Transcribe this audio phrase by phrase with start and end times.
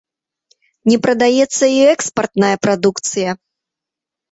[0.91, 3.39] Не прадаецца і экспартная прадукцыя.